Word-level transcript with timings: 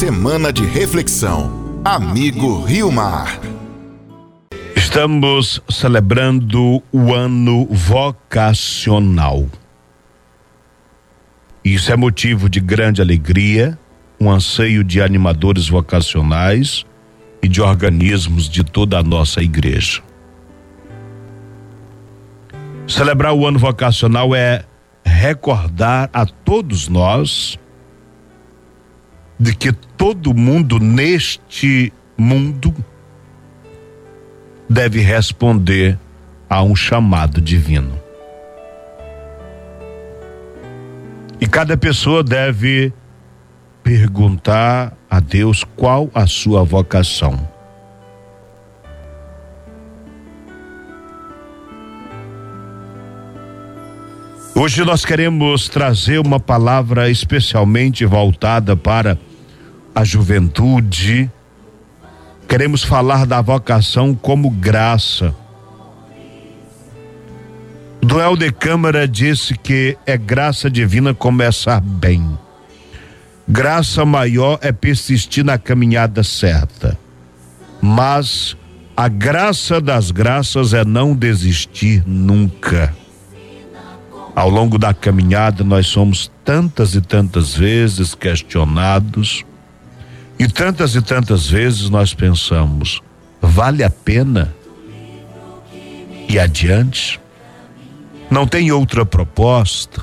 Semana 0.00 0.50
de 0.50 0.64
reflexão. 0.64 1.82
Amigo 1.84 2.62
Rio 2.62 2.90
Mar. 2.90 3.38
Estamos 4.74 5.62
celebrando 5.68 6.82
o 6.90 7.12
ano 7.12 7.66
vocacional. 7.66 9.46
Isso 11.62 11.92
é 11.92 11.96
motivo 11.96 12.48
de 12.48 12.60
grande 12.60 13.02
alegria, 13.02 13.78
um 14.18 14.30
anseio 14.30 14.82
de 14.82 15.02
animadores 15.02 15.68
vocacionais 15.68 16.86
e 17.42 17.46
de 17.46 17.60
organismos 17.60 18.48
de 18.48 18.64
toda 18.64 18.98
a 18.98 19.02
nossa 19.02 19.42
igreja. 19.42 20.00
Celebrar 22.88 23.34
o 23.34 23.46
ano 23.46 23.58
vocacional 23.58 24.34
é 24.34 24.64
recordar 25.04 26.08
a 26.10 26.24
todos 26.24 26.88
nós 26.88 27.58
de 29.40 29.54
que 29.54 29.72
todo 29.72 30.34
mundo 30.34 30.78
neste 30.78 31.90
mundo 32.14 32.74
deve 34.68 35.00
responder 35.00 35.98
a 36.48 36.62
um 36.62 36.76
chamado 36.76 37.40
divino. 37.40 37.98
E 41.40 41.46
cada 41.46 41.74
pessoa 41.74 42.22
deve 42.22 42.92
perguntar 43.82 44.94
a 45.08 45.18
Deus 45.20 45.64
qual 45.74 46.10
a 46.14 46.26
sua 46.26 46.62
vocação. 46.62 47.48
Hoje 54.54 54.84
nós 54.84 55.06
queremos 55.06 55.70
trazer 55.70 56.18
uma 56.18 56.38
palavra 56.38 57.08
especialmente 57.08 58.04
voltada 58.04 58.76
para 58.76 59.18
a 60.00 60.04
juventude. 60.04 61.30
Queremos 62.48 62.82
falar 62.82 63.26
da 63.26 63.42
vocação 63.42 64.14
como 64.14 64.48
graça. 64.48 65.34
Duel 68.00 68.34
de 68.34 68.50
Câmara 68.50 69.06
disse 69.06 69.54
que 69.58 69.98
é 70.06 70.16
graça 70.16 70.70
divina 70.70 71.12
começar 71.12 71.80
bem. 71.82 72.26
Graça 73.46 74.06
maior 74.06 74.58
é 74.62 74.72
persistir 74.72 75.44
na 75.44 75.58
caminhada 75.58 76.24
certa. 76.24 76.98
Mas 77.82 78.56
a 78.96 79.06
graça 79.06 79.82
das 79.82 80.10
graças 80.10 80.72
é 80.72 80.82
não 80.82 81.14
desistir 81.14 82.02
nunca. 82.06 82.94
Ao 84.34 84.48
longo 84.48 84.78
da 84.78 84.94
caminhada, 84.94 85.62
nós 85.62 85.88
somos 85.88 86.32
tantas 86.42 86.94
e 86.94 87.02
tantas 87.02 87.54
vezes 87.54 88.14
questionados, 88.14 89.44
e 90.40 90.48
tantas 90.48 90.94
e 90.94 91.02
tantas 91.02 91.46
vezes 91.50 91.90
nós 91.90 92.14
pensamos: 92.14 93.02
vale 93.42 93.84
a 93.84 93.90
pena 93.90 94.54
ir 96.26 96.38
adiante? 96.38 97.20
Não 98.30 98.46
tem 98.46 98.72
outra 98.72 99.04
proposta? 99.04 100.02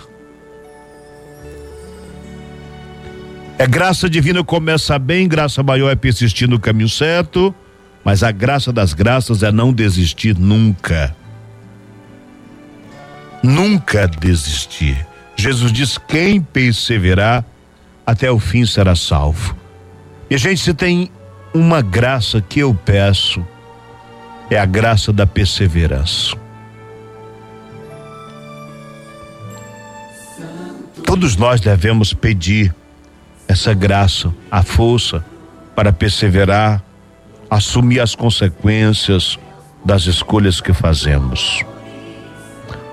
É 3.57 3.65
graça 3.65 4.07
divina 4.07 4.43
começa 4.43 4.99
bem, 4.99 5.27
graça 5.27 5.63
maior 5.63 5.89
é 5.89 5.95
persistir 5.95 6.47
no 6.47 6.59
caminho 6.59 6.89
certo, 6.89 7.55
mas 8.03 8.21
a 8.21 8.31
graça 8.31 8.71
das 8.71 8.93
graças 8.93 9.41
é 9.41 9.51
não 9.51 9.73
desistir 9.73 10.37
nunca. 10.37 11.15
Nunca 13.41 14.07
desistir. 14.07 15.03
Jesus 15.35 15.71
diz: 15.71 15.97
quem 15.97 16.39
perseverar 16.39 17.43
até 18.05 18.29
o 18.29 18.37
fim 18.37 18.67
será 18.67 18.95
salvo. 18.95 19.65
E 20.29 20.37
gente, 20.37 20.61
se 20.61 20.73
tem 20.73 21.09
uma 21.53 21.81
graça 21.81 22.41
que 22.41 22.59
eu 22.59 22.73
peço, 22.73 23.45
é 24.49 24.59
a 24.59 24.65
graça 24.65 25.13
da 25.13 25.25
perseverança. 25.25 26.35
Todos 31.05 31.37
nós 31.37 31.61
devemos 31.61 32.13
pedir 32.13 32.75
essa 33.47 33.73
graça, 33.73 34.33
a 34.51 34.61
força 34.61 35.23
para 35.73 35.93
perseverar, 35.93 36.83
assumir 37.49 38.01
as 38.01 38.13
consequências 38.13 39.39
das 39.85 40.05
escolhas 40.05 40.59
que 40.59 40.73
fazemos. 40.73 41.63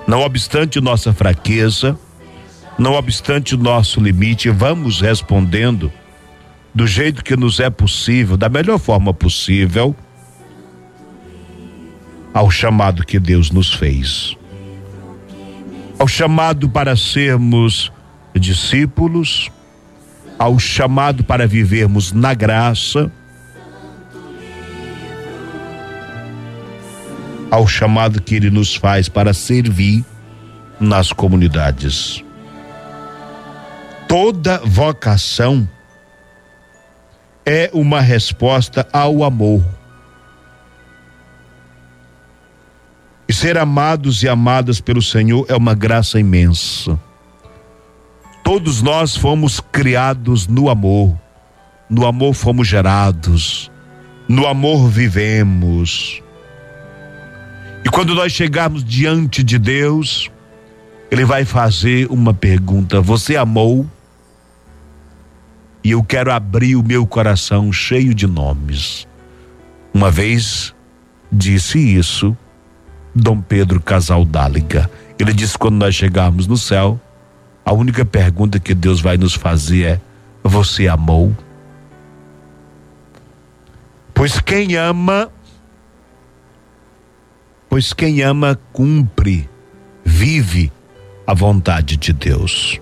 Não 0.07 0.21
obstante 0.21 0.79
nossa 0.79 1.11
fraqueza, 1.11 1.99
não 2.77 2.93
obstante 2.93 3.57
nosso 3.57 3.99
limite, 3.99 4.49
vamos 4.49 5.01
respondendo 5.01 5.91
do 6.75 6.85
jeito 6.85 7.23
que 7.23 7.37
nos 7.37 7.61
é 7.61 7.69
possível, 7.69 8.35
da 8.35 8.49
melhor 8.49 8.77
forma 8.77 9.13
possível, 9.13 9.95
ao 12.33 12.51
chamado 12.51 13.05
que 13.05 13.17
Deus 13.17 13.49
nos 13.49 13.73
fez. 13.73 14.35
Ao 15.97 16.05
chamado 16.05 16.67
para 16.67 16.97
sermos 16.97 17.93
discípulos, 18.37 19.49
ao 20.37 20.59
chamado 20.59 21.23
para 21.23 21.47
vivermos 21.47 22.11
na 22.11 22.33
graça, 22.33 23.09
ao 27.49 27.65
chamado 27.65 28.21
que 28.21 28.35
ele 28.35 28.49
nos 28.49 28.75
faz 28.75 29.07
para 29.07 29.33
servir 29.33 30.03
nas 30.77 31.13
comunidades. 31.13 32.21
Toda 34.09 34.57
vocação 34.57 35.65
é 37.45 37.69
uma 37.73 38.01
resposta 38.01 38.87
ao 38.91 39.23
amor. 39.23 39.63
E 43.27 43.33
ser 43.33 43.57
amados 43.57 44.23
e 44.23 44.29
amadas 44.29 44.79
pelo 44.79 45.01
Senhor 45.01 45.45
é 45.47 45.55
uma 45.55 45.73
graça 45.73 46.19
imensa. 46.19 46.99
Todos 48.43 48.81
nós 48.81 49.15
fomos 49.15 49.59
criados 49.59 50.47
no 50.47 50.69
amor, 50.69 51.17
no 51.89 52.05
amor 52.05 52.33
fomos 52.33 52.67
gerados, 52.67 53.71
no 54.27 54.45
amor 54.45 54.87
vivemos. 54.87 56.21
E 57.83 57.89
quando 57.89 58.13
nós 58.13 58.31
chegarmos 58.31 58.83
diante 58.83 59.43
de 59.43 59.57
Deus, 59.57 60.29
Ele 61.09 61.25
vai 61.25 61.45
fazer 61.45 62.07
uma 62.11 62.33
pergunta: 62.33 63.01
Você 63.01 63.35
amou? 63.35 63.87
E 65.85 65.91
eu 65.91 66.03
quero 66.03 66.31
abrir 66.31 66.75
o 66.75 66.81
meu 66.81 67.05
coração 67.05 67.71
cheio 67.71 68.11
de 68.15 68.25
nomes. 68.25 69.07
Uma 69.93 70.09
vez 70.09 70.73
disse 71.31 71.77
isso 71.77 72.35
Dom 73.13 73.39
Pedro 73.39 73.79
Casaldáliga. 73.79 74.89
Ele 75.19 75.31
disse: 75.31 75.55
quando 75.55 75.75
nós 75.75 75.93
chegarmos 75.93 76.47
no 76.47 76.57
céu, 76.57 76.99
a 77.63 77.71
única 77.71 78.03
pergunta 78.03 78.59
que 78.59 78.73
Deus 78.73 78.99
vai 78.99 79.15
nos 79.15 79.35
fazer 79.35 79.83
é: 79.83 80.01
Você 80.43 80.87
amou? 80.87 81.37
Pois 84.11 84.39
quem 84.39 84.75
ama, 84.75 85.29
pois 87.69 87.93
quem 87.93 88.23
ama 88.23 88.59
cumpre, 88.73 89.47
vive 90.03 90.71
a 91.27 91.35
vontade 91.35 91.95
de 91.95 92.11
Deus. 92.11 92.81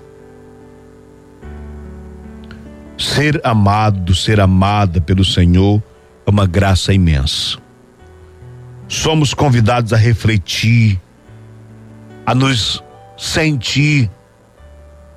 Ser 2.98 3.42
amado, 3.44 4.14
ser 4.14 4.40
amada 4.40 5.02
pelo 5.02 5.26
Senhor 5.26 5.82
é 6.26 6.30
uma 6.30 6.46
graça 6.46 6.94
imensa. 6.94 7.58
Somos 8.88 9.34
convidados 9.34 9.94
a 9.94 9.98
refletir, 9.98 11.00
a 12.26 12.36
nos 12.36 12.84
sentir 13.18 14.10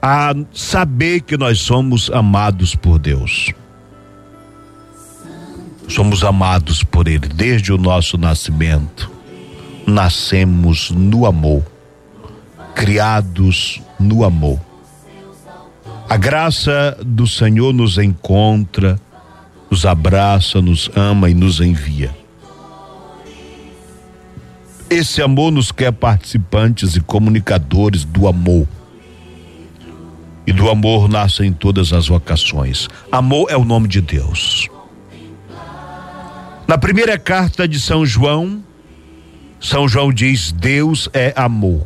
a 0.01 0.33
saber 0.53 1.23
que 1.23 1.37
nós 1.37 1.59
somos 1.59 2.11
amados 2.11 2.75
por 2.77 2.99
Deus. 2.99 3.53
Somos 5.89 6.23
amados 6.25 6.83
por 6.83 7.09
Ele 7.09 7.27
desde 7.29 7.73
o 7.73 7.79
nosso 7.79 8.17
nascimento. 8.17 9.11
Nascemos 9.87 10.91
no 10.91 11.27
amor, 11.27 11.65
criados 12.75 13.81
no 13.99 14.25
amor. 14.25 14.61
A 16.09 16.17
graça 16.17 16.97
do 17.05 17.27
Senhor 17.27 17.73
nos 17.73 17.99
encontra, 17.99 19.01
nos 19.71 19.85
abraça, 19.85 20.63
nos 20.63 20.89
ama 20.95 21.29
e 21.29 21.35
nos 21.35 21.61
envia. 21.61 22.15
Esse 24.89 25.21
amor 25.21 25.51
nos 25.51 25.73
quer 25.73 25.93
participantes 25.93 26.95
e 26.95 27.01
comunicadores 27.01 28.05
do 28.05 28.29
amor 28.29 28.69
e 30.47 30.53
do 30.53 30.71
amor 30.71 31.09
nascem 31.09 31.53
todas 31.53 31.93
as 31.93 32.07
vocações. 32.07 32.89
Amor 33.11 33.51
é 33.51 33.57
o 33.57 33.65
nome 33.65 33.89
de 33.89 34.01
Deus. 34.01 34.69
Na 36.69 36.79
primeira 36.79 37.19
carta 37.19 37.67
de 37.67 37.81
São 37.81 38.07
João, 38.07 38.63
São 39.59 39.89
João 39.89 40.13
diz: 40.13 40.53
Deus 40.53 41.09
é 41.13 41.33
amor. 41.37 41.85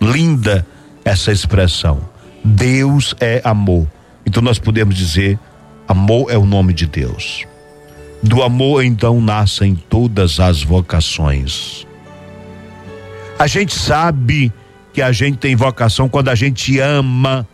Linda 0.00 0.66
essa 1.10 1.32
expressão. 1.32 2.00
Deus 2.44 3.14
é 3.20 3.40
amor. 3.44 3.86
Então 4.24 4.42
nós 4.42 4.58
podemos 4.58 4.94
dizer: 4.94 5.38
amor 5.88 6.30
é 6.30 6.38
o 6.38 6.46
nome 6.46 6.72
de 6.72 6.86
Deus. 6.86 7.44
Do 8.22 8.42
amor 8.42 8.84
então 8.84 9.20
nascem 9.20 9.74
todas 9.74 10.38
as 10.38 10.62
vocações. 10.62 11.86
A 13.38 13.46
gente 13.46 13.74
sabe 13.74 14.52
que 14.92 15.00
a 15.00 15.10
gente 15.10 15.38
tem 15.38 15.56
vocação 15.56 16.08
quando 16.08 16.28
a 16.28 16.34
gente 16.34 16.78
ama 16.78 17.46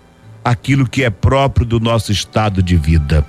aquilo 0.45 0.89
que 0.89 1.05
é 1.05 1.11
próprio 1.11 1.65
do 1.65 1.79
nosso 1.79 2.11
estado 2.11 2.63
de 2.63 2.77
vida. 2.77 3.25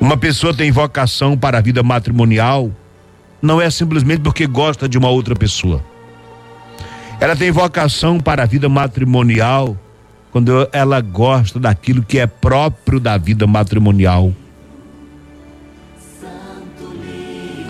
Uma 0.00 0.16
pessoa 0.16 0.54
tem 0.54 0.70
vocação 0.70 1.36
para 1.36 1.58
a 1.58 1.60
vida 1.60 1.82
matrimonial 1.82 2.70
não 3.40 3.60
é 3.60 3.70
simplesmente 3.70 4.20
porque 4.20 4.46
gosta 4.46 4.88
de 4.88 4.98
uma 4.98 5.08
outra 5.08 5.34
pessoa. 5.34 5.82
Ela 7.20 7.34
tem 7.34 7.50
vocação 7.50 8.20
para 8.20 8.44
a 8.44 8.46
vida 8.46 8.68
matrimonial 8.68 9.76
quando 10.30 10.68
ela 10.72 11.00
gosta 11.00 11.58
daquilo 11.58 12.02
que 12.02 12.18
é 12.18 12.26
próprio 12.26 13.00
da 13.00 13.16
vida 13.18 13.46
matrimonial. 13.46 14.32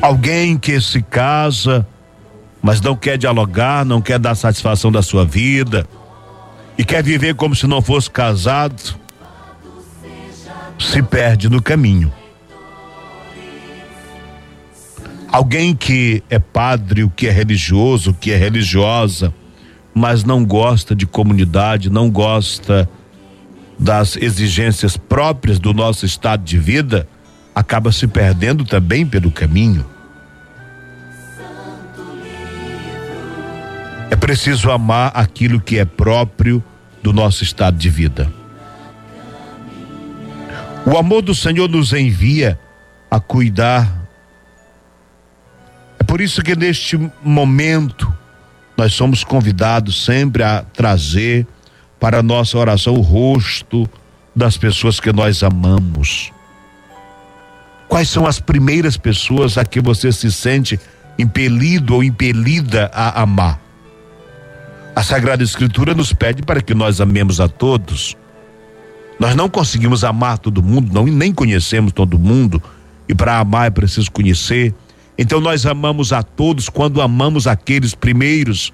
Alguém 0.02 0.58
que 0.58 0.80
se 0.80 1.02
casa, 1.02 1.86
mas 2.62 2.80
não 2.80 2.94
quer 2.94 3.16
dialogar, 3.16 3.84
não 3.84 4.02
quer 4.02 4.18
dar 4.18 4.34
satisfação 4.34 4.92
da 4.92 5.02
sua 5.02 5.24
vida 5.24 5.86
e 6.76 6.84
quer 6.84 7.02
viver 7.02 7.34
como 7.34 7.56
se 7.56 7.66
não 7.66 7.80
fosse 7.80 8.10
casado, 8.10 8.96
se 10.78 11.02
perde 11.02 11.48
no 11.48 11.62
caminho. 11.62 12.12
Alguém 15.30 15.74
que 15.74 16.22
é 16.30 16.38
padre, 16.38 17.02
o 17.02 17.10
que 17.10 17.26
é 17.26 17.30
religioso, 17.30 18.12
o 18.12 18.14
que 18.14 18.30
é 18.32 18.36
religiosa, 18.36 19.34
mas 19.98 20.22
não 20.22 20.44
gosta 20.44 20.94
de 20.94 21.06
comunidade, 21.06 21.90
não 21.90 22.08
gosta 22.08 22.88
das 23.76 24.16
exigências 24.16 24.96
próprias 24.96 25.58
do 25.58 25.74
nosso 25.74 26.06
estado 26.06 26.44
de 26.44 26.56
vida, 26.56 27.08
acaba 27.52 27.90
se 27.90 28.06
perdendo 28.06 28.64
também 28.64 29.04
pelo 29.04 29.28
caminho. 29.30 29.84
É 34.08 34.14
preciso 34.14 34.70
amar 34.70 35.10
aquilo 35.14 35.60
que 35.60 35.78
é 35.78 35.84
próprio 35.84 36.62
do 37.02 37.12
nosso 37.12 37.42
estado 37.42 37.76
de 37.76 37.90
vida. 37.90 38.32
O 40.86 40.96
amor 40.96 41.22
do 41.22 41.34
Senhor 41.34 41.68
nos 41.68 41.92
envia 41.92 42.58
a 43.10 43.18
cuidar 43.18 43.98
por 46.06 46.22
isso 46.22 46.40
que 46.40 46.56
neste 46.56 46.98
momento 47.22 48.10
nós 48.78 48.94
somos 48.94 49.24
convidados 49.24 50.04
sempre 50.04 50.44
a 50.44 50.62
trazer 50.62 51.44
para 51.98 52.20
a 52.20 52.22
nossa 52.22 52.56
oração 52.56 52.94
o 52.94 53.00
rosto 53.00 53.90
das 54.34 54.56
pessoas 54.56 55.00
que 55.00 55.12
nós 55.12 55.42
amamos. 55.42 56.30
Quais 57.88 58.08
são 58.08 58.24
as 58.24 58.38
primeiras 58.38 58.96
pessoas 58.96 59.58
a 59.58 59.64
que 59.64 59.80
você 59.80 60.12
se 60.12 60.30
sente 60.30 60.78
impelido 61.18 61.96
ou 61.96 62.04
impelida 62.04 62.88
a 62.94 63.20
amar? 63.20 63.60
A 64.94 65.02
Sagrada 65.02 65.42
Escritura 65.42 65.92
nos 65.92 66.12
pede 66.12 66.42
para 66.42 66.60
que 66.60 66.72
nós 66.72 67.00
amemos 67.00 67.40
a 67.40 67.48
todos. 67.48 68.16
Nós 69.18 69.34
não 69.34 69.48
conseguimos 69.48 70.04
amar 70.04 70.38
todo 70.38 70.62
mundo, 70.62 70.92
não, 70.92 71.04
nem 71.04 71.34
conhecemos 71.34 71.92
todo 71.92 72.16
mundo, 72.16 72.62
e 73.08 73.14
para 73.14 73.38
amar 73.38 73.66
é 73.66 73.70
preciso 73.70 74.08
conhecer 74.12 74.72
então 75.18 75.40
nós 75.40 75.66
amamos 75.66 76.12
a 76.12 76.22
todos 76.22 76.68
quando 76.68 77.02
amamos 77.02 77.48
aqueles 77.48 77.92
primeiros 77.92 78.72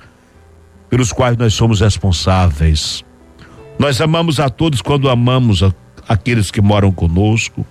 pelos 0.91 1.11
quais 1.11 1.38
nós 1.38 1.55
somos 1.55 1.81
responsáveis. 1.81 3.02
Nós 3.79 3.99
amamos 4.00 4.38
a 4.38 4.50
todos 4.50 4.82
quando 4.82 5.08
amamos 5.08 5.62
a, 5.62 5.73
aqueles 6.06 6.50
que 6.50 6.61
moram 6.61 6.93
conosco. 6.93 7.67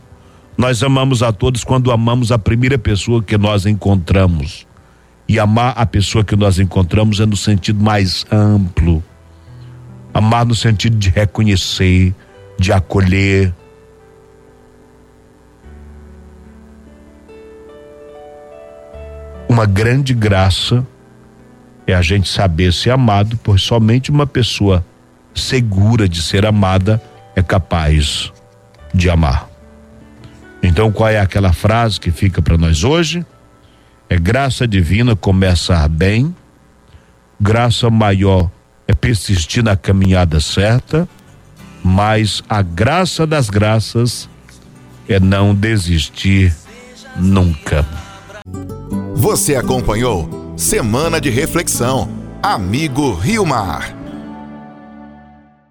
Nós 0.57 0.81
amamos 0.81 1.21
a 1.21 1.31
todos 1.31 1.63
quando 1.63 1.91
amamos 1.91 2.31
a 2.31 2.39
primeira 2.39 2.77
pessoa 2.77 3.21
que 3.21 3.37
nós 3.37 3.65
encontramos. 3.67 4.67
E 5.29 5.39
amar 5.39 5.73
a 5.77 5.85
pessoa 5.85 6.23
que 6.23 6.35
nós 6.35 6.59
encontramos 6.59 7.19
é 7.19 7.25
no 7.25 7.37
sentido 7.37 7.81
mais 7.81 8.25
amplo. 8.31 9.03
Amar 10.13 10.45
no 10.45 10.55
sentido 10.55 10.97
de 10.97 11.09
reconhecer, 11.09 12.13
de 12.59 12.73
acolher, 12.73 13.53
Uma 19.53 19.67
grande 19.67 20.15
graça 20.15 20.83
é 21.85 21.93
a 21.93 22.01
gente 22.01 22.27
saber 22.27 22.73
ser 22.73 22.89
amado, 22.89 23.39
pois 23.43 23.61
somente 23.61 24.09
uma 24.09 24.25
pessoa 24.25 24.83
segura 25.35 26.09
de 26.09 26.23
ser 26.23 26.43
amada 26.43 26.99
é 27.35 27.43
capaz 27.43 28.33
de 28.91 29.11
amar. 29.11 29.47
Então, 30.63 30.91
qual 30.91 31.07
é 31.07 31.19
aquela 31.19 31.53
frase 31.53 31.99
que 31.99 32.09
fica 32.09 32.41
para 32.41 32.57
nós 32.57 32.83
hoje? 32.83 33.23
É 34.09 34.17
graça 34.17 34.67
divina 34.67 35.15
começar 35.15 35.87
bem, 35.87 36.35
graça 37.39 37.91
maior 37.91 38.49
é 38.87 38.93
persistir 38.95 39.63
na 39.63 39.77
caminhada 39.77 40.39
certa, 40.39 41.07
mas 41.83 42.41
a 42.49 42.63
graça 42.63 43.27
das 43.27 43.51
graças 43.51 44.27
é 45.07 45.19
não 45.19 45.53
desistir 45.53 46.51
nunca. 47.15 47.85
Você 49.15 49.55
acompanhou 49.55 50.27
Semana 50.57 51.21
de 51.21 51.29
Reflexão. 51.29 52.09
Amigo 52.41 53.13
Rio 53.13 53.45
Mar. 53.45 54.02